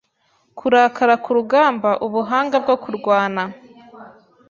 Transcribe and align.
kurakara 0.57 1.15
ku 1.23 1.29
rugamba 1.37 1.89
ubuhanga 2.05 2.55
bwo 2.63 2.75
kurwana 2.83 3.43